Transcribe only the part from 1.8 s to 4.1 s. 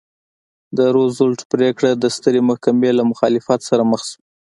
د سترې محکمې له مخالفت سره مخ